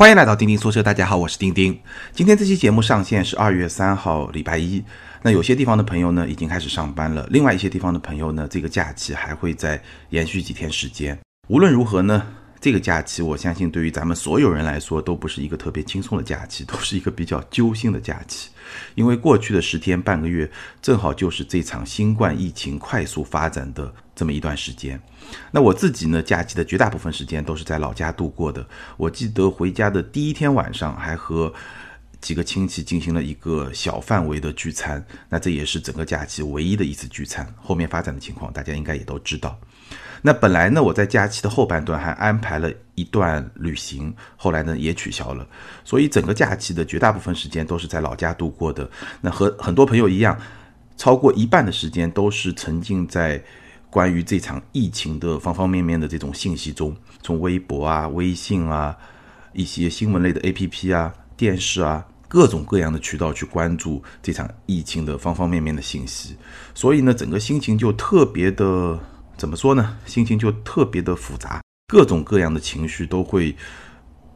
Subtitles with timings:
[0.00, 1.78] 欢迎来到钉钉说车，大家好，我是钉钉。
[2.10, 4.82] 今天这期节目上线是二月三号，礼拜一。
[5.20, 9.78] 那有些地方的朋友呢，已经开始上班了；另外一些地方的朋友呢，这个假期还会再
[10.08, 11.18] 延续几天时间。
[11.48, 12.26] 无论如何呢，
[12.60, 18.50] 这个假期我相信对于咱们所有人来说，都不是一个特别轻松的假期，都是一个比较揪心的假期。
[18.94, 20.48] 因为过去的十天半个月，
[20.82, 25.00] 正好就是这场新冠疫情快速发展的这么一段时间。
[25.50, 28.64] 那我自己呢，假期的绝大部分时间都是在老家度过的。
[28.98, 31.50] 我记得回家的第一天晚上，还和
[32.20, 35.02] 几个亲戚进行了一个小范围的聚餐。
[35.30, 37.50] 那这也是整个假期唯一的一次聚餐。
[37.56, 39.58] 后面发展的情况，大家应该也都知道。
[40.22, 45.46] 那本来呢，我在假期的后半段还安排了一段旅行，后来呢也取消了。
[45.82, 48.88] 所以整个假期的绝大部分时间都是在老家度过的。
[49.22, 50.38] 那和很多朋友一样，
[50.96, 53.42] 超过一半的时间都是沉浸在
[53.88, 58.94] 关于这场疫情的方方面面的这种信息中，从微博啊、微信啊、
[59.54, 66.36] 一些新闻类的 APP 啊、电视啊各种各样的渠道去关注这场疫情的方方面面的信息。
[66.74, 68.98] 所以呢，整个心情就特别的。
[69.40, 69.96] 怎么说呢？
[70.04, 73.56] 心情就特别的复杂，各种各样的情绪都会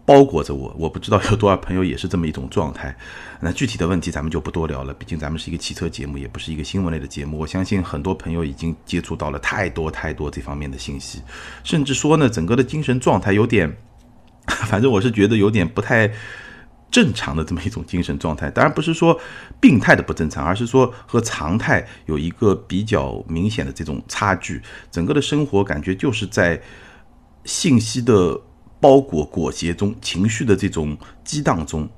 [0.06, 0.74] 包裹着我。
[0.78, 2.96] 我不知道有多少朋友也是这么一种状态。
[3.38, 7.38] 那具体的问题咱们就不多聊了，毕竟咱们是一个汽车节目，也不是一个新闻类的节目。
[7.38, 11.20] 我相信很多朋友已经接触到了太多太多这方面的信息，
[11.62, 13.70] 甚至说呢，整个的精神状态有点，
[14.48, 16.10] 反正我是觉得有点不太。
[16.94, 19.20] 正常的这么一种精神状态， 当然不是说
[19.60, 24.62] 病态的不正常，而是说和常态有一个比较明显的这种差距。
[24.92, 26.62] 整个的生活感觉就是在
[27.44, 28.40] 信息的
[28.78, 31.88] 包裹裹挟中，情绪的这种激荡中，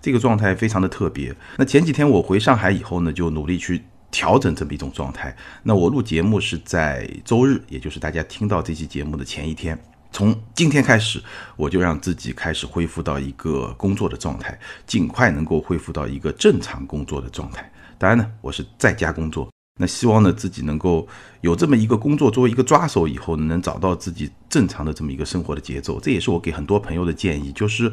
[0.00, 1.36] 这个状态非常的特别。
[1.58, 5.36] 那前几天我回上海以后呢，就努力去调整这么一种状态。
[5.64, 9.78] 那我录节目是在周日，也就是大家听到这期节目的前一天。
[10.12, 11.22] 从今天开始，
[11.56, 17.70] 我就让自己开始恢复到一个工作的状态，尽快能够恢复到一个正常工作的状态。
[17.98, 21.06] 当然呢，我是在家工作，那希望呢自己能够
[21.42, 26.00] 有这么一个工作作为一个抓手，以后能找到自己正常的这么一个生活的节奏。
[26.00, 27.92] 这也是我给很多朋友的建议，就是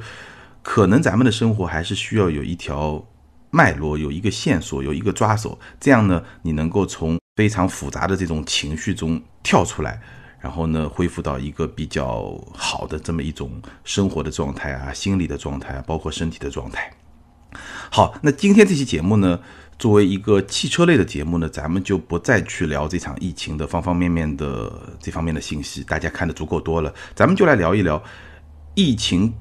[0.61, 3.03] 可能咱们的生活还是需要有一条
[3.49, 10.01] 脉络，有一个线索，有一个抓手，这样呢，你能够从非常复杂的这种情绪中跳出来。
[10.43, 13.49] 然后呢，恢复到一个比较好的这么一种
[13.85, 16.91] 生活的状态啊，心理的状态，包括身体的状态。
[17.89, 19.39] 好，那今天这期节目呢，
[19.79, 28.03] 作为一个汽车类的节目呢，咱们就不再去聊这场疫情的方方面面的这方面的信息，大家看的足够多了，咱们就来聊一聊
[28.75, 29.33] 疫情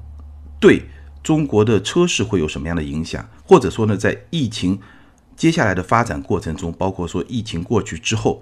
[0.57, 0.83] 对
[1.21, 4.79] 中国的车市会有什么样的影响，或者说呢，在疫情
[5.35, 8.41] 接下来的发展过程中，包括说疫情过去之后。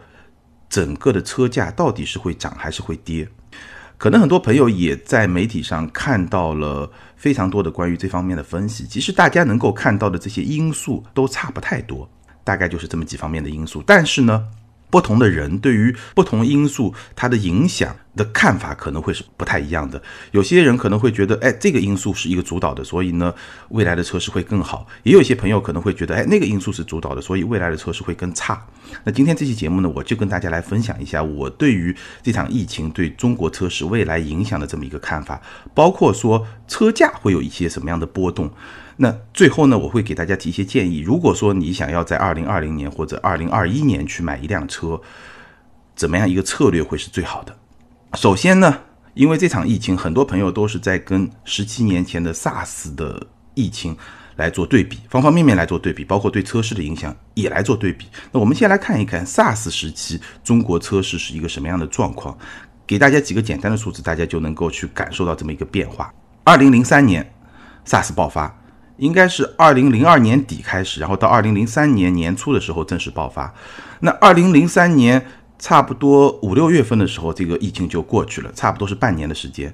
[0.71, 3.27] 整个的车价到底是会涨还是会跌？
[3.97, 8.87] 可能很多朋友也在媒体上看到了非常多的关于这方面的分析。
[8.87, 12.09] 其实大家能够看到的这些因素都差不太多，
[12.43, 13.83] 大概就是这么几方面的因素。
[13.85, 14.47] 但是呢？
[14.91, 20.00] 不同的人对于不同因素它的影响的看法可能会是不太一样的。
[20.31, 23.34] 有些人可能会觉得，哎，这个因素是一个主导的，所以呢，
[23.69, 24.85] 未来的车市会更好。
[25.03, 28.63] 也有一些朋友可能会觉得，哎，那个因素是主导的，所以未来的车市会更差。
[29.06, 35.41] 那今天这期节目呢，我就跟大家来分享一下我对于这场疫情对中国车市未来影响的这么一个看法，
[35.74, 38.51] 包括说车价会有一些什么样的波动。
[39.03, 41.00] 那最后呢，我会给大家提一些建议。
[41.00, 45.01] 如果说你想要在二零二零年或者二零二一年去买一辆车，
[45.95, 47.57] 怎么样一个策略会是最好的？
[48.13, 48.78] 首先呢，
[49.16, 53.25] 因为这场疫情，很多朋友都是在跟十七年前的 SARS 的
[53.56, 53.97] 疫情
[54.35, 58.06] 来做对比，方方面面来做对比，包括对车市的影响也来做对比。
[58.31, 62.38] 那我们先来看一看 SARS 时期中国车市是一个什么样的状况，
[62.85, 66.13] 给大家几个简单的数字，大家就能够去感受到这么一个变化。
[66.44, 67.28] 二零零三年
[67.88, 68.56] SARS 爆发。
[69.01, 73.51] 应该是二零零二年底开始，然后到二零零三年年初的时候正式爆发。
[74.01, 75.25] 那二零零三年
[75.57, 79.73] 差不多五六月份的时候，这个疫情就过去了，差不多是半年的时间。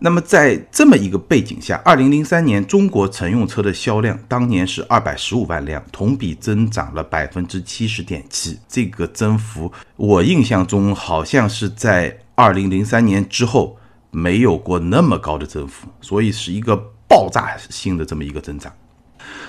[0.00, 8.58] 那么在这么一个背景下，二零零三年中国乘用车的销量当年是二百十五万辆，同比增长了百分之七十点七。
[8.68, 13.78] 这个增幅，我印象中好像是在二零零三年之后
[14.10, 16.92] 没有过那么高的增幅，所以是一个。
[17.08, 18.72] 爆炸性的这么一个增长，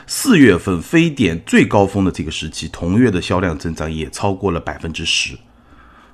[0.08, 5.38] 四月份非典最高峰的这个时期，同月的销量增长也超过了百分之十。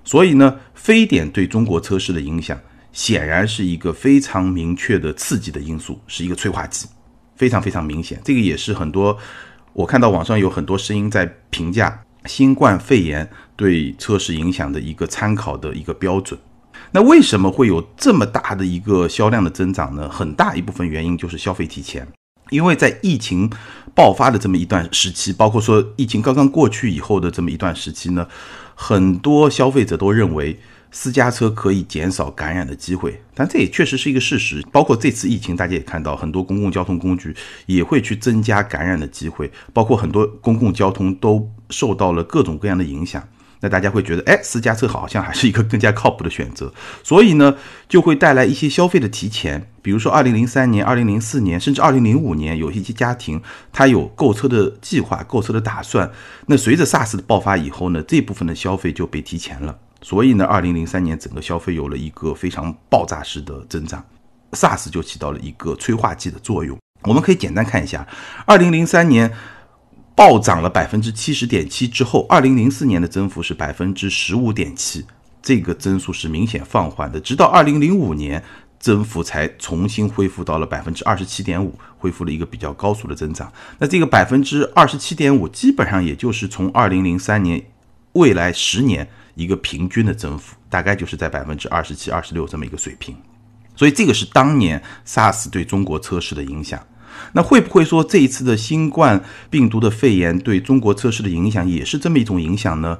[0.04, 2.60] 所以呢，非典对中国车市的影响
[2.92, 6.88] 显然是一个非常明确的刺激的因素，是一个催化剂，
[7.36, 8.20] 非常非常明显。
[8.24, 9.18] 这个也是很多
[9.74, 16.40] 我看到网上有很多声音在评价新冠肺炎对车市影响的一个参考的一个标准。
[16.96, 20.10] 那为什么会有这么大的一个销量的增长呢？
[20.10, 22.08] 很大一部分原因就是消费提前，
[22.52, 23.52] 因为在疫情
[23.94, 28.26] 爆发的这么一段时期，包括说疫情刚刚过去以后的这么一段时期呢，
[28.76, 30.58] 很多消费者都认为。
[30.92, 34.66] 私家车可以减少感染的机会，但这也确实是一个事实。
[34.72, 43.22] 包括这次疫情，大家也看到很多公共交通工具也会去增加感染的机会，包括很多公共交通都受到了各种各样的影响。
[43.66, 46.72] 那大家会觉得，哎，私家车好像还是一个更加靠谱的选择，
[47.02, 47.56] 所以呢，
[47.90, 49.68] 就会带来一些消费的提前。
[49.82, 53.42] 比如说，二零零三年、二零零四年，甚至二零零五年，有一些家庭
[53.74, 56.12] 他有购车的计划、购车的打算。
[56.46, 59.76] 那随着 SARS 的爆发以后呢，这部分的消费就被提前了。
[60.04, 64.06] 所以呢，二零零三年整个消费有了一个非常爆炸式的增长
[64.52, 66.78] ，SARS 就起到了一个催化剂的作用。
[67.02, 68.08] 我们可以简单看一下，
[68.46, 69.32] 二零零三年
[70.16, 75.06] 暴涨了百分之七十点七之后，二零零四年的增幅是百分之十五点七，
[75.42, 77.20] 这个增速是明显放缓的。
[77.20, 78.42] 直到二零零五年，
[78.80, 83.52] 增幅才重新恢复到了百分之二十七点五，恢复了一个比较高速的增长。
[83.78, 87.64] 那这个百分之二十七点五，基本上也就是从二零零三年
[88.14, 89.08] 未来十年。
[89.36, 93.14] 一个平均的增幅大概就是在百分之二十七、二十六这么一个水平，
[93.76, 96.80] 所以这个是当年 SARS 对中国车市的影响。
[97.36, 102.98] 那会不会说这一次的新冠病毒的肺炎对中国车市的影响也是这么一种影响呢？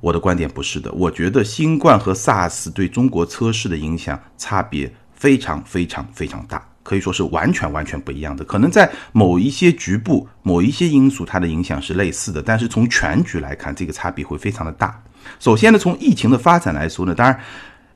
[0.00, 6.60] 我的观点不是的，我觉得新冠和 SARS 对中国车市的影响差别非常非常非常大。
[6.82, 15.00] 可以说是完全完全不一样的，可能在某一些局部、某一些因素，它的影响是类似的，但是从全局来看，这个差别会非常的大。
[15.38, 17.38] 首先呢，从疫情的发展来说呢，当然，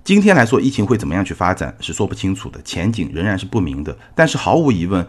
[0.05, 3.99] 今天来说，疫情会怎么样去发展是说不清楚的，前景仍然是不明的。
[4.15, 5.05] 但是毫无疑问，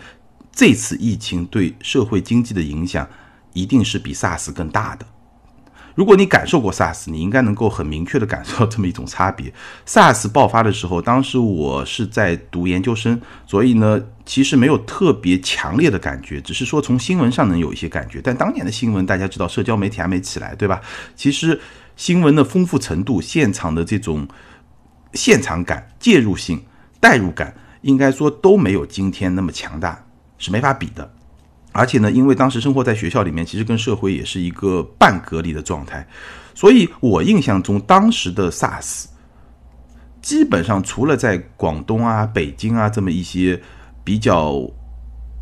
[0.58, 3.08] 这次疫情对社会经济的影响
[3.54, 5.06] 一定是比 SARS 更大的。
[5.94, 9.54] 如果你感受过 SARS，你应该能够很明确的感受到这么一种差别。
[9.86, 18.20] SARS 爆发的时候，当时我是在读研究生，所以呢，其实没有特别强烈的感觉，只是说从新闻上能有一些感觉。
[18.24, 20.82] 但当年的新闻，大家知道，社交媒体还没起来，对吧？
[21.16, 21.62] 其实
[21.96, 24.28] 新闻的丰富程度、现场的这种
[25.14, 26.64] 现场感、介入性、
[27.00, 30.04] 代入感，应该说都没有今天那么强大，
[30.38, 31.12] 是没法比的。
[31.74, 36.08] 而且呢，因为当时生活在学校里面，其实跟社会也是一个半隔离的状态，
[36.56, 39.06] 所以我印象中当时的 SARS，
[40.20, 43.62] 基本上除了在广东啊、北京啊这么一些
[44.04, 44.68] 比较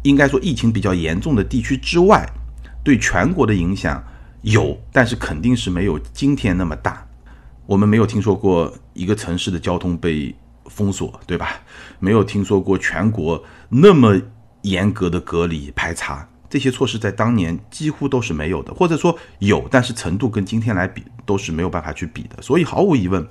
[0.04, 2.28] 应该说疫情比较严重的地区之外，
[2.84, 4.04] 对全国的影响
[4.42, 7.08] 有，但是肯定是没有今天那么大。
[7.66, 11.62] 我们没有听说过一个城市的交通被封锁，对吧？
[12.00, 14.20] 没有听说过全国那么。
[14.66, 22.42] 严格的隔离排查这些措施在当年几乎都是没有的，或者说有，但是程度跟今天来比都是没有办法去比的。
[22.42, 23.28] 所以毫无疑问，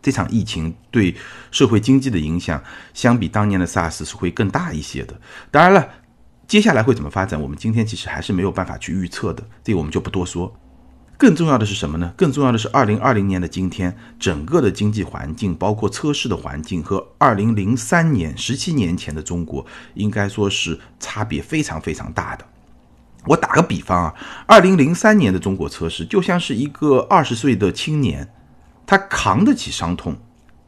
[0.00, 1.14] 这场疫情对
[1.50, 2.62] 社会经济的影响
[2.94, 5.20] 相比当年的 SARS 是会更大一些的。
[5.50, 5.88] 当然了，
[6.46, 10.54] 接下来会怎么发展，我们今天其实还是没有办法去预测的，这个我们就不多说。
[11.18, 12.14] 更重要的是什么呢？
[12.16, 22.44] 更重要的是，二零二零年的今天，整个的经济环境，包括车市的环境，和二零零三年十七年前的中国，应该说是差别非常非常大的。
[23.26, 24.14] 我打个比方啊，
[24.46, 28.32] 二零零三年的中国车市就像是一个二十岁的青年，
[28.86, 30.16] 他扛得起伤痛。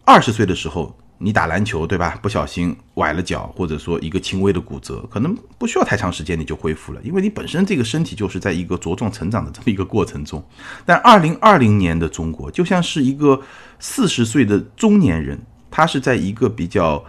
[0.05, 0.97] 二十岁的时候。
[1.23, 2.19] 你打篮球对吧？
[2.23, 10.43] 不小心崴了脚，或者说一个轻微的骨折，可能不需要太长时间你就恢复了，因为你本身这个身体就是在一个茁壮成长的这么一个过程中。
[10.87, 13.41] 但二零二零年的中国就像是一个
[13.79, 15.39] 四十岁的中年人，
[15.71, 17.05] 他是在一个比较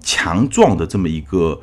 [0.00, 1.60] 强壮的这么一个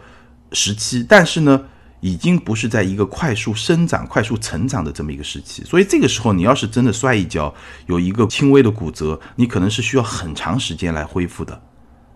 [0.51, 1.63] 时期，但是呢。
[2.05, 11.61] 已经不是在一个快速生长、快速成长的这么一个时期，所以这个时候你要是真的摔一跤，有一个轻微的骨折，你可能是需要很长时间来恢复的。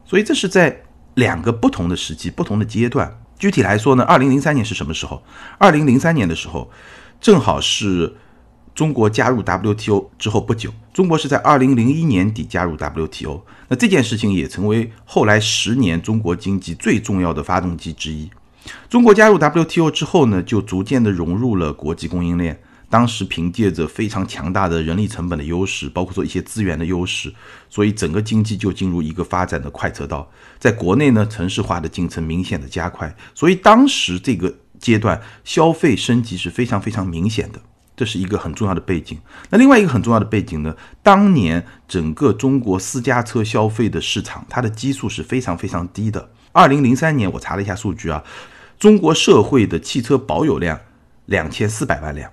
[0.08, 0.84] 所以这是在
[1.16, 3.20] 两个不同的时期、不同的阶段。
[3.38, 5.22] 具体来说呢，二零零三年是什么时候？
[5.60, 6.72] 二零零三年的时候，
[7.20, 8.16] 正好是
[8.74, 10.72] 中国加入 WTO 之后不久。
[10.94, 18.32] 中国是在二零零一年底加入 WTO，那这件事情也成为后来十年中国经济最重要的发动机之一。
[18.90, 22.60] 中国加入 WTO 之后呢，就逐渐的融入了国际供应链。
[22.90, 27.34] 当时凭借着非常强大的人力成本的优势，包括说一些资源的优势，
[27.70, 30.30] 所以整个经济就进入一个发展的快车道。
[30.58, 37.60] 在国内呢，城市化的进程明显的加快，所以当时这个阶段消费升级是非常非常明显的，
[37.96, 39.20] 这是一个很重要的背景。
[39.50, 46.30] 那另外一个很重要的背景呢，当年整个中国私家车消费的市场，它的基数是非常非常低的。
[46.54, 48.24] 二零零三年我查了一下数据啊，
[48.80, 50.80] 中国社会的汽车保有量
[51.26, 52.32] 两千四百万辆。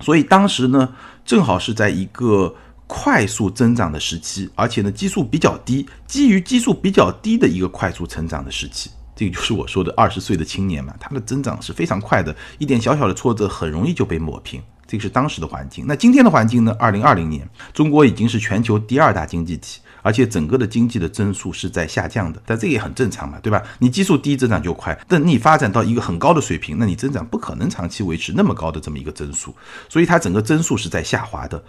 [0.00, 0.88] 所以当时呢，
[1.24, 2.54] 正好是在一个
[2.86, 15.84] 快速增长的时期，而且呢基数比较低，基于基数比较低的一个快速成长的时期，这个就是我说的二十岁的青年嘛，他的增长是非常快的，一点小小的挫折很容易就被抹平，这个是当时的环境。
[15.86, 16.74] 那今天的环境呢？
[16.78, 23.62] 二零二零年，中国已经是全球第二大经济体，而且整个的经济的增速是在下降的，但这也很正常嘛，对吧？
[23.78, 29.54] 你基数低，增长就快，等你发展到一个很高的水平，那你增长不可能长期维持那么高的这么一个增速，
[29.86, 31.62] 所以它整个增速是在下滑的。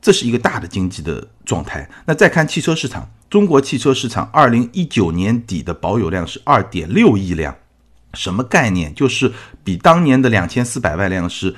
[0.00, 1.86] 这是一个大的经济的状态。
[2.06, 7.54] 那再看汽车市场，中国汽车市场二零一九年底的保有量是二点六亿辆，
[8.14, 8.94] 什么概念？
[8.94, 9.30] 就是
[9.62, 11.54] 比当年的两千四百万辆是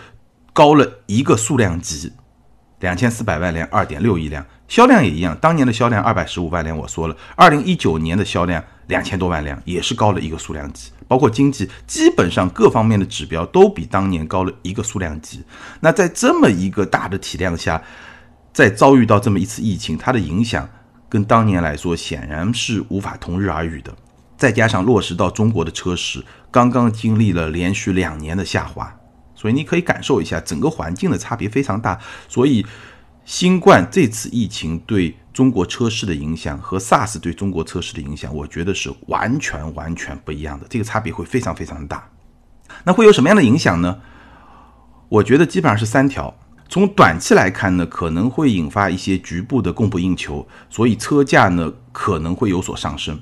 [0.53, 2.13] 高了一个数量级。
[2.81, 10.91] 两千四百万辆，二点六亿辆，销量也一样，当年的销量二百十五万辆，我说了，二零一九年的销量两千多万辆，也是高了一个数量级。
[11.09, 15.43] 包括经济，基本上各方面的指标都比当年高了一个数量级。
[15.81, 17.83] 那在这么一个大的体量下，
[18.53, 20.69] 再遭遇到这么一次疫情，它的影响
[21.09, 23.91] 跟当年来说显然是无法同日而语的。
[24.37, 28.95] 再加上落实到中国的车市，刚刚经历了连续两年的下滑，
[29.39, 31.97] 所以你可以感受一下整个环境的差别非常大。
[32.29, 32.67] 所以，
[33.25, 42.11] 新冠这次疫情对中国车市的影响和 SARS 对中国车市的影响，我觉得是完全完全不一样的，这个差别会非常非常的大。
[42.83, 44.01] 那会有什么样的影响呢？
[45.09, 46.35] 我觉得基本上是三条。
[46.69, 53.19] 从短期来看呢，可能会引发一些局部的供不应求，所以车价呢可能会有所上升。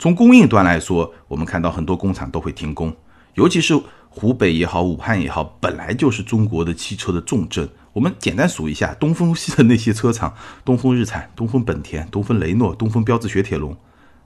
[0.00, 2.96] 从供应端来说，我们看到很多工厂都会停工，
[3.34, 7.68] 尤其是湖北也好，武汉也好，本来就是中国的汽车的重镇。
[7.92, 10.34] 我们简单数一下，东风系的那些车厂，
[10.64, 13.76] 东风日产、东风本田、东风雷诺、东风标致雪铁龙，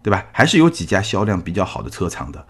[0.03, 0.27] 对吧？
[0.33, 2.47] 还是有几家销量比较好的车厂的，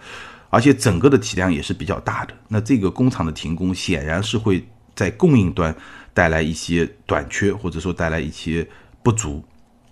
[0.51, 2.35] 而且整个的体量也是比较大的。
[2.49, 5.75] 那这个工厂的停工，显然是会在供应端。
[6.15, 8.69] 带来一些短缺，或者说带来一些
[9.03, 9.43] 不足，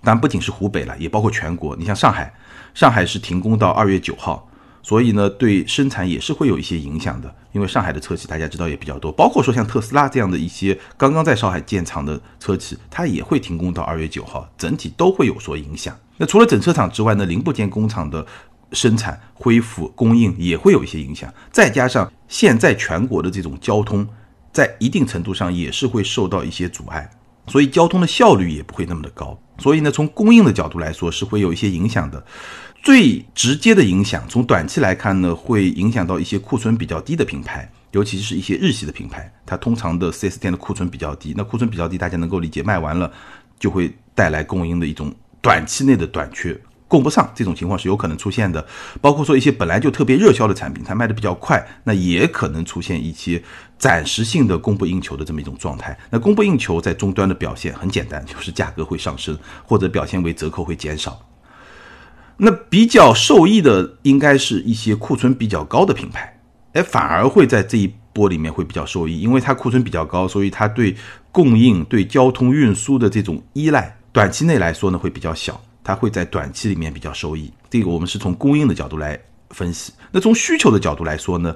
[0.05, 1.75] 但不仅是湖北了，也包括全国。
[1.77, 2.31] 你像上海，
[2.75, 4.47] 上海是停工到二月九号，
[4.83, 7.35] 所以呢，对生产也是会有一些影响的。
[7.53, 15.97] 因为上海的车企大家知道也比较多，包括说像特斯拉这样的一些刚刚在上海建厂的车企，它也会停工到二月九号，整体都会有所影响。
[16.17, 18.25] 那除了整车厂之外呢，零部件工厂的
[18.73, 24.07] 生产恢复供应也会有一些影响，再加上现在全国的这种交通。
[24.53, 27.09] 在一定程度上也是会受到一些阻碍，
[27.47, 29.41] 所以交通的效率也不会那么的高。
[29.59, 32.21] 所以呢，从供应的角度来说是会有一些影响的。
[32.83, 41.35] 最直接的影响，从短期来看呢，会影响到一些库存比较低的品牌，尤其是一些日系的品牌，它通常的 4S 店的库存比较低。
[41.37, 43.13] 那库存比较低，大家能够理解，卖完了
[43.59, 46.59] 就会带来供应的一种短期内的短缺。
[46.89, 48.67] 供不上这种情况是有可能出现的，
[49.01, 53.41] 包括说一些本来就特别热销的产品，它卖的比较快，那也可能出现一些
[53.79, 55.97] 暂时性的供不应求的这么一种状态。
[56.11, 61.21] 那供不应求在终端的表现很简单，就是价格会上升，或者表现为折扣会减少。
[62.43, 66.41] 那比较受益的应该是一些库存比较高的品牌，
[66.73, 70.97] 哎，反而会在这一波里面会比较受益，因为它库存比较高，所以它对
[71.31, 75.61] 供应、对交通运输的这种依赖，短期内来说呢会比较小。
[75.83, 79.19] 它会在短期里面比较受益，这个我们是从供应的角度来
[79.51, 79.93] 分析。
[80.11, 81.55] 那从需求的角度来说呢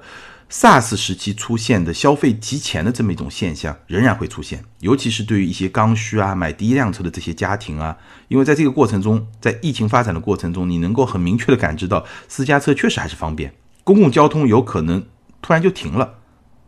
[0.54, 7.96] ，SARS 时期出现的消费提前的这么一种现象仍然会出现，尤其是对于一些刚需啊、买第一辆车的这些家庭啊，
[8.28, 15.04] 因为在这个过程中，在疫情发展的过程中，你能够很明确的感知到私家车确实还是方便，公共交通有可能
[15.42, 16.18] 突然就停了，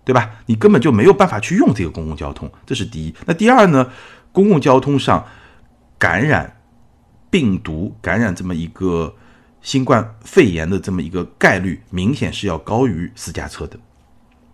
[0.05, 0.31] 对吧？
[0.47, 3.15] 你根本就没有办法去用这个公共交通，这是第一。
[3.27, 3.89] 那第二呢，
[4.33, 5.25] 公共交通上
[5.97, 6.55] 感染。
[7.29, 9.15] 病毒感染这么一个
[9.67, 13.77] 新冠肺炎的这么一个概率，明显是要高于私家车的。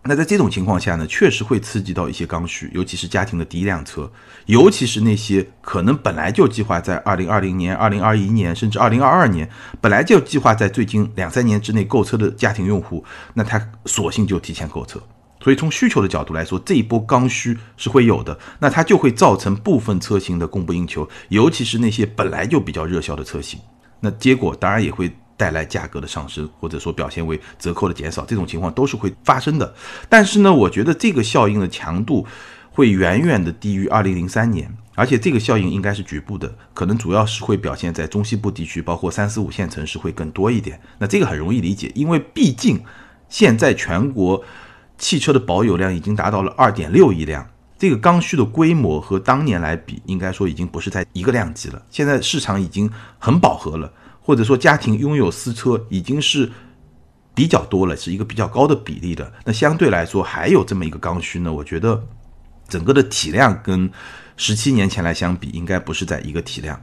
[0.04, 4.11] 那在这种情况下呢，确实会刺激到一些刚需，尤其是家庭的第一辆车，
[4.47, 9.47] 尤其是那些可能本来就计划在二零二零年、二零二一年，甚至二零二二年，
[9.83, 13.04] 本来就计划在最近两三年之内购车的家庭用户，
[13.35, 14.99] 那他索性就提前购车。
[15.42, 23.61] 所以从需求的角度来说，这一波刚需是会有的，那它就会造成部分车型的供不应求，尤其是那些本来就比较热销的车型，
[24.02, 29.75] 那结果当然也会带来价格的上升，或者说表现为折扣的减少，这种情况都是会发生的。
[30.11, 32.26] 但是呢，我觉得这个效应的强度
[32.71, 40.78] 会远远的低于二零零三年，而且这个效应应该是局部的，可能主要是会表现在中西部地区，包括三四五线城市会更多一点。
[40.99, 42.85] 那这个很容易理解，因为毕竟
[43.28, 44.44] 现在全国。
[44.99, 47.44] 汽车的保有量已经达到了二点六亿辆，
[47.82, 51.82] 这个刚需的规模和当年来比，应该说已经不是在一个量级了。
[51.90, 56.48] 现在市场已经很饱和了，或者说家庭拥有私车已经是
[57.34, 59.32] 比较多了，是一个比较高的比例的。
[59.44, 61.52] 那相对来说还有这么一个刚需呢？
[61.52, 62.00] 我觉得
[62.68, 63.90] 整个的体量跟
[64.36, 66.80] 十七年前来相比，应该不是在一个体量。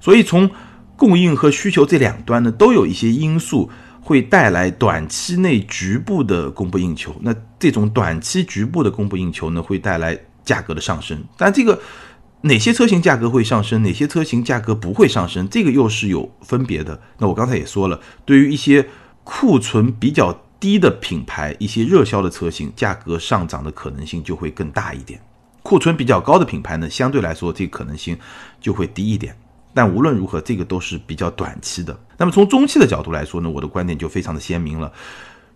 [0.00, 0.50] 所以从
[0.96, 3.68] 供应和需求这两端呢，都有一些因素
[4.02, 7.14] 会带来短期内局部的供不应求。
[7.20, 11.22] 那这种短期局部的供不应求呢，会带来价格的上升。
[11.38, 11.80] 但这个
[12.42, 17.00] 哪些车型价格会上升，哪些车型价格不会上升，这个又是有分别的。
[17.18, 18.88] 那我刚才也说了，对于一些
[19.22, 25.20] 库存比较低的品牌，一些热销的车型，价格上涨的可能性就会更大一点。
[25.62, 28.18] 库存比较高的品牌呢，相对来说这个可能性
[28.60, 29.36] 就会低一点。
[29.74, 31.98] 但无论如何，这个都是比较短期的。
[32.16, 34.92] 那么从中期的角度来说呢，我的观点就非常的鲜明了。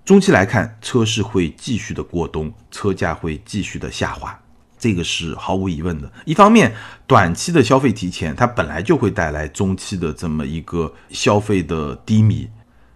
[0.04, 4.38] 中期来看，车市会继续的过冬，车价会继续的下滑，
[4.78, 6.10] 这个是毫无疑问的。
[6.24, 6.72] 一方面，
[7.06, 12.48] 短期的消费提前，它本来就会带来中期的这么一个消费的低迷。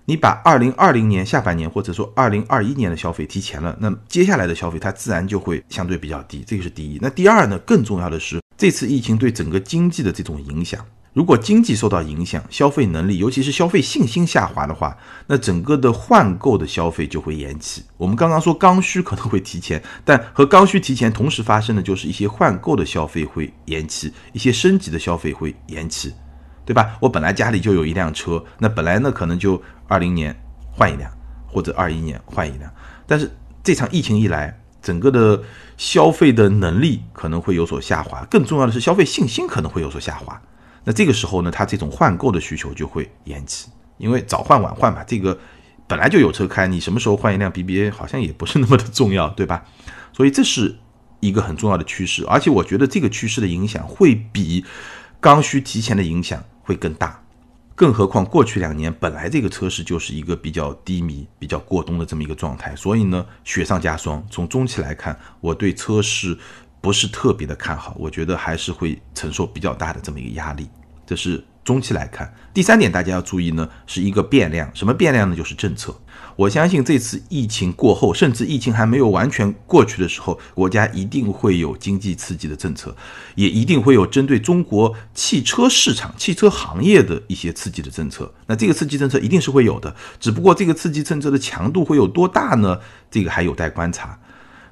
[0.06, 6.98] 你把二零二零年下半年或者说二零二一年的消费提前了，那接下来的消费它自然就会相对比较低，这个是第一。
[7.02, 10.84] 那第二呢，更重要的是这次疫情对整个经济的这种影响。
[11.12, 17.82] 如果经济受到影响，消费能力，尤其是消费信心下滑的话，那整个的换购的消费就会延期。
[17.96, 26.12] 我们刚刚说刚需可能会提前，但和刚需提前同时发生的就是一些换购的消费会延期，一些升级的消费会延期，
[26.64, 26.96] 对吧？
[27.00, 30.40] 我本来家里就有一辆车，那本来呢可能就二零年
[30.70, 31.10] 换一辆，
[31.48, 32.72] 或者二一年换一辆，
[33.08, 33.28] 但是
[33.64, 35.42] 这场疫情一来，整个的
[35.76, 40.40] 消费的能力可能会有所下滑，更重要的是消费信心可能会有所下滑。
[40.84, 43.68] 那这个时候呢，它这种换购的需求就会延期，
[43.98, 45.38] 因为早换晚换吧，这个
[45.86, 49.64] 本来就有车开，你什么时候换一辆 BBA 好像也不是那么的重要，对吧？
[50.12, 50.78] 所以这是
[51.20, 54.64] 一个很重要的趋势，而且我觉得这个趋势的影响会比
[55.20, 57.22] 刚需提前的影响会更大，
[57.74, 64.26] 更何况过去两年本来这个车市就是一个比较低迷、比较过冬的这么一个状态，所以呢，雪上加霜。
[64.30, 66.38] 从中期来看，我对车市。
[66.80, 70.68] 不是特别的看好，我觉得还是会承受比较大的这么一个压力，
[71.06, 72.32] 这是中期来看。
[72.54, 75.36] 第三点大家要注意呢，是一个变量，什么变量呢？
[75.36, 75.94] 就是政策。
[76.36, 82.96] 我相信这次疫情过后，甚至疫情还没有完全过去的时候，国家一定会有经济刺激的政策，
[83.34, 88.32] 也一定会有针对中国汽车市场、汽车行业的一些刺激的政策。
[88.46, 92.78] 那这个刺激政策一定是会有的，只不过这个刺激政策的强度会有多大呢？
[93.10, 94.18] 这个还有待观察。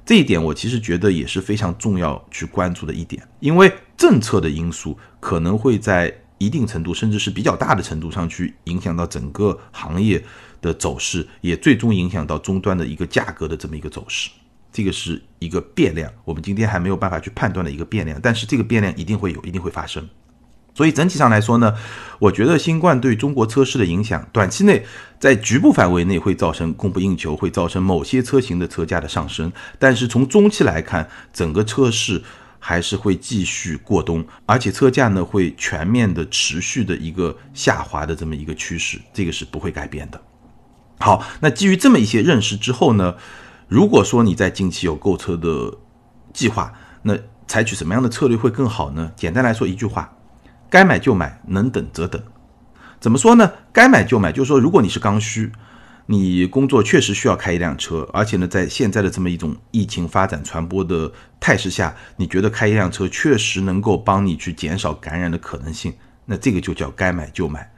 [0.09, 10.19] 这一点我其实觉得也是非常重要去关注的一点，因为政策的因素可能会在一定程度，甚至是比较大的程度上去影响到整个行业
[10.61, 14.31] 的走势，也最终影响到终端的一个价格的这么一个走势。
[14.73, 20.09] 这个是一个变量，我们今天还没有办法去判断的一个变量，但是这个变量一定会有，一定会发生。
[20.79, 21.75] 所以整体上来说呢，
[22.19, 24.85] 我觉得新冠对中国车市的影响，短期内
[25.19, 29.51] 在局部范围内会造成供不应求，会造成某些车型的车价的上升。
[29.77, 32.23] 但是从中期来看，整个车市
[32.59, 40.21] 还是会继续过冬，而且车价呢会全面的持续的一个下滑的这么一个趋势，这个是不会改变的。
[40.99, 43.15] 好，那基于这么一些认识之后呢，
[43.67, 45.77] 如果说你在近期有购车的
[46.33, 47.17] 计划，那
[47.49, 49.11] 采取什么样的策略会更好呢？
[49.17, 50.09] 简单来说一句话。
[50.69, 52.21] 该买就买，能等则等。
[52.99, 53.51] 怎么说呢？
[53.71, 55.51] 该买就买，就是说，如果你是刚需，
[56.05, 65.93] 你工作确实需要开一辆车，而且呢，在现在的这么一种疫情发展传播的态势下，你觉得开一辆车确实能够帮你去减少感染的可能性，
[66.25, 67.71] 那这个就叫该买就买。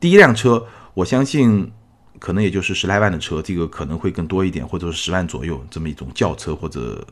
[0.00, 1.70] 第一辆车，我相信
[2.18, 7.06] 可能也就是十来万的车，这个可能会更多一点，或者是十万左右这么一种轿车或者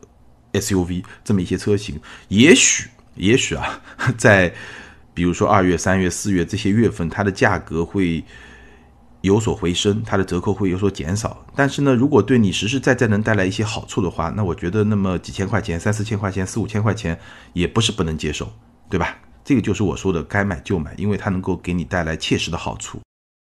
[0.53, 3.81] SUV 这么一些车型，也许，也许啊，
[4.19, 4.53] 在
[5.17, 8.23] 比如说二月、三月、四月这些月份，它的价格会
[9.23, 11.43] 有所回升，它的折扣会有所减少。
[11.55, 17.19] 但是呢，如果对你实实在在能带来一些好处的话，那我觉得那么几千块钱、三四千块钱、四五千块钱
[17.55, 18.53] 也不是不能接受，
[18.91, 19.17] 对吧？
[19.43, 23.01] 这个就是我说的该买就买，因为它能够给你带来切实的好处。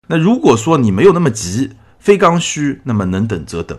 [0.07, 3.79] 那如果说你没有那么急，非刚需，那么能等则等，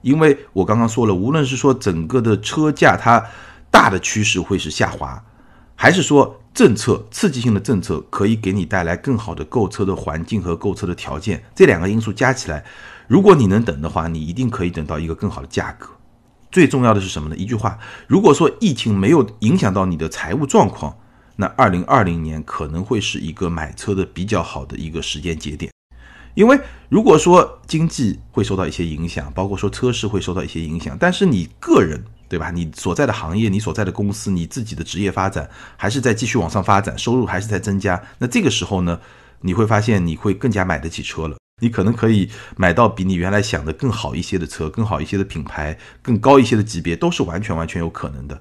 [0.00, 3.22] 因为我刚刚说了，无论是说整个的车价它
[3.70, 5.22] 大的趋势会是下滑，
[5.74, 6.40] 还是说。
[6.56, 12.64] 政策刺激性的政策可以给你带来更好的购车的环境和购车的条件，这两个因素加起来，
[13.06, 15.90] 如果你能等的话，你一定可以等到一个更好的价格。
[16.50, 17.36] 最重要的是什么呢？
[17.36, 20.96] 一句话，如果说疫情没有影响到你的财务状况，
[21.36, 25.70] 那二零二零年可能会是一个买车的比较好的一个时间节点。
[26.32, 32.02] 因为如果说经济会受到一些影响，包括说车市会受到一些影响，但是你个人。
[32.28, 32.50] 对吧？
[32.50, 38.02] 你所在的行业，你所在的公司，你自己的职业发展还是在继续往上发展，收入还是在增加。
[38.18, 39.00] 那这个时候呢，
[39.40, 41.36] 你会发现你会更加买得起车了。
[41.62, 48.38] 你可能可以买到比你原来想的更好一些的车，更好一些的品牌，更高一些的级别，都是完全完全有可能的。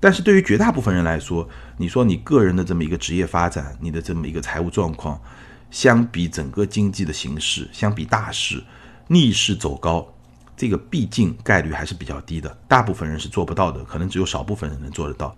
[0.00, 5.20] 但是对于绝大部分人来说，你说你个人的这么一个职业发展，你的这么一个财务状况，
[5.70, 8.64] 相比整个经济的形势，相比大势
[9.06, 10.12] 逆势走高，
[10.58, 15.34] 这个毕竟概率还是比较低的，大部分人是做不到的，可能只有少部分人能做得到。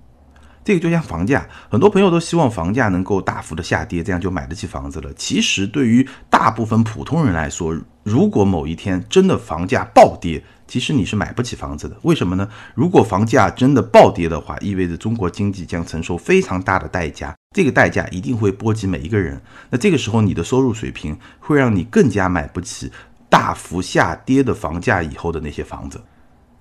[0.63, 5.13] 这个就像房价，很多朋友都希望房价能够大幅的下跌，这样就买得起房子了。
[5.15, 11.97] 其实对于大部分普通人来说，如果某一天真的房价暴跌，其实你是买不起房子的。
[12.03, 12.47] 为什么呢？
[12.75, 19.41] 如果房价真的暴跌的话，意味着中国经济将承受非常大的代价，这个代价一定会波及每一个人。
[19.71, 22.93] 那这个时候你的收入水平会让你更加买不起
[23.31, 26.03] 大幅下跌的房价以后的那些房子。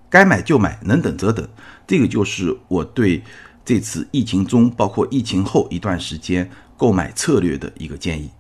[0.10, 1.45] 该买就买，能等则等。
[1.86, 3.21] 这个就是我对。
[3.65, 8.32] 这次疫情中，包括疫情后一段时间购买策略的一个建议。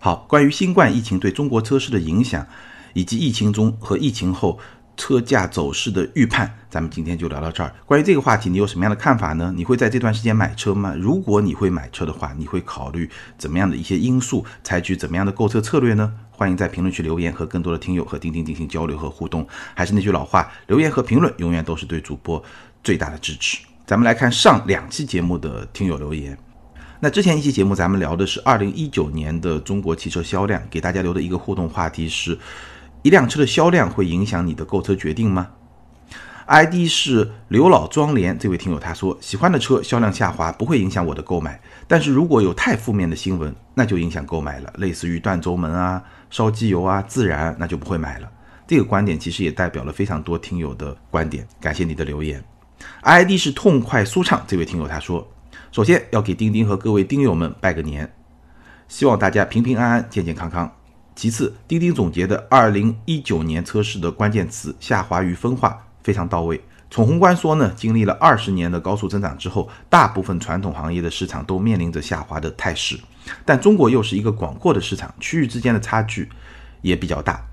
[0.00, 2.44] 好，关于新冠疫情对中国车市的影响，
[2.92, 4.58] 以及疫情中和疫情后
[4.96, 7.72] 车价走势的预判，咱们今天就聊到这儿。
[7.86, 9.52] 关于这个话题，你有什么样的看法呢？
[9.54, 10.92] 你会在这段时间买车吗？
[10.98, 16.12] 如果你会买车的话，你会考虑怎么样的一些因素，采取怎么样的购车策略呢？
[16.42, 19.46] 欢迎在评论区留言，和更多的听友和钉钉进行交流和互动。
[19.76, 22.42] 还是那句老话，留言和评论永远都是对主播
[22.82, 23.64] 最大的支持。
[23.86, 26.36] 咱们来看上两期节目的听友留言。
[26.98, 32.36] 那之前一期节目咱们聊的是二零一九年的中国汽车销量，给大家留的一个互动话题是：
[33.02, 35.46] 一辆车的销量会影响你的购车决定吗
[36.48, 48.28] ？ID 是刘老庄连这位听友他说，喜欢的车销量下滑不会影响我的购买，但是如果有太负面的新闻，那就影响购买了，类似于断轴门啊、烧机油啊、自燃，那就不会买了。
[48.66, 52.42] 这个观点其实也代表了非常多听友的观点，感谢你的留言。
[53.02, 55.30] ID 是痛快舒畅，这位听友他说
[55.70, 58.10] ：“首先要给钉钉和各位钉友们拜个年，
[58.88, 60.72] 希望大家平平安安、健健康康。
[61.14, 66.58] 其次，钉钉总结的2019年测试的关键词下滑与分化非常到位。
[66.90, 72.98] 从宏观说呢，经历了二十年的高速增长之后，大部分传统行业的市场都面临着下滑的态势，
[73.44, 76.28] 但中国又是一个广阔的市场，区域之间的差距
[76.80, 77.44] 也比较大。”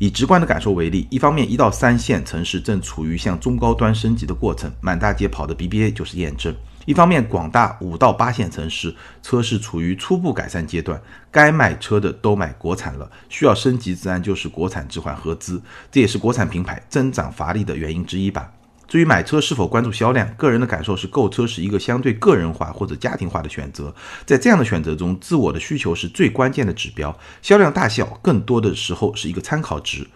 [0.00, 6.54] 以直观的感受为例，一方面一到三线城市正处于向中高端升级的过程，满大街跑的 BBA 就是验证；
[6.86, 15.60] 一方面广大五到八线城市车市处于初步改善阶段，该买车的都买国产了，需要升级自然就是国产置换合资，
[15.90, 18.52] 这也是国产品牌增长乏力的原因之一吧。
[18.88, 30.08] 至于买车是否关注销量，个人的感受是购车是一个相对个人化或者家庭化的选择，在这样的选择中，自我的需求是最关键的指标，销量大小更多的时候是一个参考值。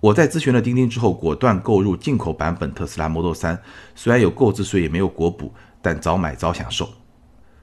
[0.00, 3.58] 我在咨询了钉钉之后，果断购入进口版本特斯拉 Model 3，
[3.94, 6.88] 虽然有购置税也没有国补，但早买早享受。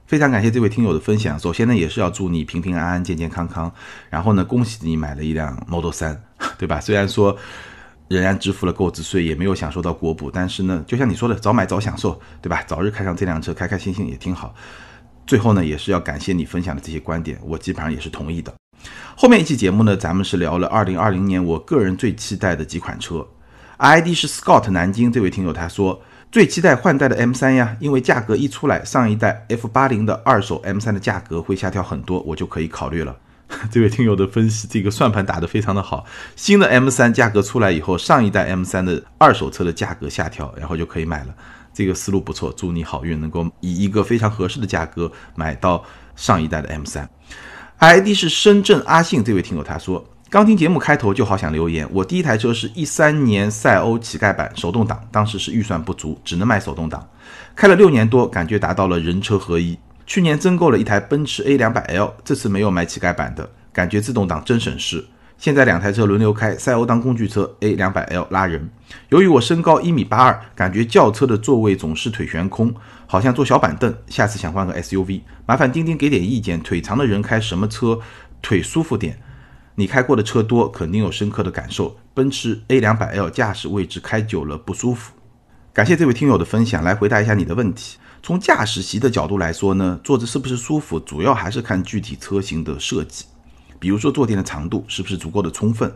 [0.05, 3.73] 非常感谢这位听友的分享，首先呢也是要祝你平平安安、健健康康，
[4.11, 6.15] 然后呢恭喜你买了一辆 Model 3，
[6.59, 6.79] 对吧？
[6.79, 7.35] 虽然说。
[8.07, 12.63] 仍然支付了购置税，也没有享受到国补，但是呢，就像你说的，早买早享受，对吧？
[12.65, 14.53] 早日开上这辆车，开开心心也挺好。
[15.25, 18.53] 最后呢，也是要感谢你分享的这些观点，我基本上也是同意的。
[19.15, 23.27] 后面一期节目呢，咱们是聊了2020年我个人最期待的几款车。
[23.77, 33.15] ID 是 Scott 南京这位听友他说最期待换代的 M3 呀，因为价格一出来，上一代 F80 的二手 M3 的价格会下调很多，我就可以考虑了。
[33.71, 36.05] 这位听友的分析，这个算盘打得非常的好。
[36.35, 41.33] 新的 M3 价格出来以后，上一代 M3 的二手车的价格下调，然后就可以买了。
[41.73, 45.83] 这个思路不错，祝你好运，能够以一个非常合适的价格买到
[46.15, 47.07] 上一代的 M3。
[47.79, 51.87] ID 是深圳阿信，这位听友他说，刚听节目开头就好想留言。
[51.93, 57.07] 我第一台车是一三年赛欧乞丐版手动挡，当时是预算不足，只能买手动挡，
[57.55, 59.77] 开了六年多，感觉达到了人车合一。
[60.07, 65.05] 去年增购了一台奔驰 A 两百 L，这次没有买乞丐版的，感觉自动挡真省事。
[65.37, 68.69] 现在两台车轮流开，赛欧当工具车，A 两百 L 拉人。
[69.09, 72.73] 由于我身高一米八二，感觉轿车的座位总是腿悬空，
[73.05, 73.93] 好像坐小板凳。
[74.07, 76.59] 下次想换个 SUV，麻烦钉钉给点意见。
[76.61, 77.99] 腿长的人开什么车
[78.41, 79.19] 腿舒服点？
[79.75, 81.97] 你开过的车多，肯定有深刻的感受。
[82.13, 85.11] 奔驰 A 两百 L 驾驶位置开久了不舒服。
[85.73, 87.97] 感谢这位听友的分享，来回答一下你的问题。
[88.27, 93.23] 从驾驶席的角度来说呢，坐着是不是舒服，主要还是看具体车型的设计。
[93.79, 95.89] 比如说坐垫的长度是不是足够的充分，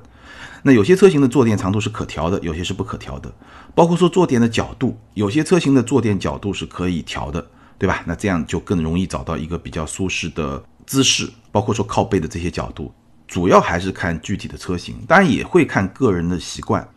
[0.64, 3.30] 那有些车型的坐垫长度是可调的，有些是不可调的。
[3.76, 7.46] 包括说坐垫的角度，有些车型的坐垫角度是可以调的，
[7.78, 8.02] 对吧？
[8.06, 11.30] 那这样就更容易找到一个比较舒适的姿势。
[11.52, 12.94] 包括说靠背的这些角度，
[13.28, 16.88] 主要还是看具体的车型，当然也会看个人的习惯。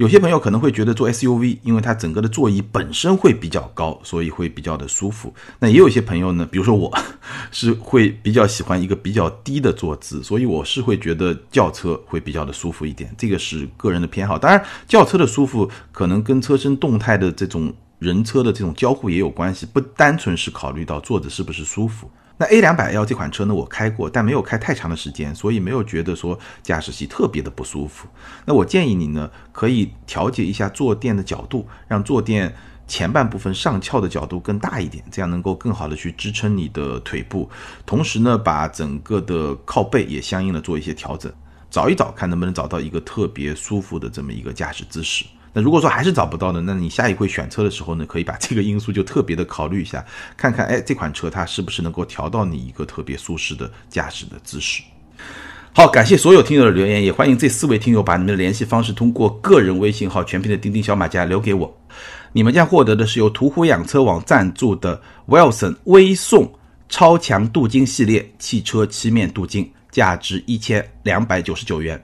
[0.00, 5.34] 有些朋友可能会觉得坐 SUV，因为它整个的座椅本身会比较高，所以会比较的舒服。
[5.58, 6.90] 那也有一些朋友呢，比如说我，
[7.52, 13.14] 是会比较喜欢一个比较低的坐姿，所以我是会觉得轿车会比较的舒服一点。
[13.18, 14.38] 这个是个人的偏好。
[14.38, 22.10] 当然，轿车的舒服可能跟车身动态的这种人车的这种交互也有关系，不单纯是考虑到坐着是不是舒服。
[22.38, 28.08] 那 A 两百 L 这款车呢，我开过，但没有开太长的时间，所以没有觉得说驾驶席特别的不舒服。
[28.46, 32.54] 那我建议你呢，可以调节一下坐垫的角度，让坐垫
[32.88, 37.46] 前半部分上翘的角度更大一点，这样能够更好的去支撑你的腿部。
[37.84, 41.30] 同时呢，把整个的靠背也相应的做一些调整，
[41.70, 45.26] 找一找看能不能找到一个特别舒服的这么一个驾驶姿势。
[45.52, 46.60] 那如果说还是找不到呢？
[46.60, 50.04] 那你下一回选车的时候呢，可以把这个因素就特别的考虑一下，
[50.36, 54.82] 看看哎这款车它是不是能够调到你一个特别舒适的驾驶的姿势。
[55.72, 61.72] 好，感谢所有听友的留言，也欢迎这四位听友把你们的联系方式通过个人微信号全拼的钉钉小马甲留给我，
[62.32, 66.52] 你们将获得的是由途虎养车网赞助的 Wilson 微送
[66.88, 72.00] 超强镀金系列汽车漆面镀金，价值一千两百九十九元。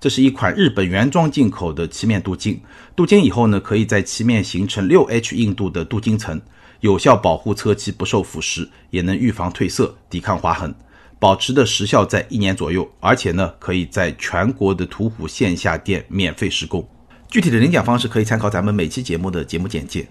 [0.00, 2.60] 这是一款日本原装进口的漆面镀金，
[2.94, 6.40] 镀金以后呢，可以在漆面形成六 H 硬度的镀金层，
[6.80, 10.74] 有效保护车漆不受腐蚀，也能预防褪色、抵抗划痕，
[11.18, 12.90] 保持的时效在一年左右。
[13.00, 16.86] 而且呢，可以在全国的途虎线下店免费施工。
[17.28, 20.06] 具体的领奖方式可以参考咱们每期节目的节目简介。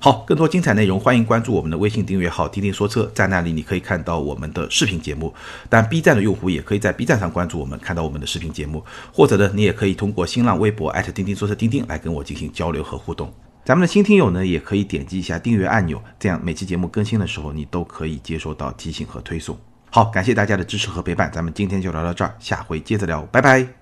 [0.00, 5.34] 好，更多精彩内容，欢迎关注我们的微信订阅号“钉钉说车”，在那里你可以看到我们的视频节目。
[5.68, 8.84] 但 B 站的用户也可以在 B 站上关注我们，看到我们的视频节目。
[9.12, 13.32] 或者呢，你也可以通过新浪微博钉钉说车钉钉来跟我进行交流和互动。
[13.64, 19.58] 咱们的新听友呢，也可以点击一下订阅按钮，这样每期节目更新的时候，你都可以接收到提醒和推送。
[19.90, 23.77] 好，感谢大家的支持和陪伴，咱们今天就聊到这儿，下回接着聊，拜拜。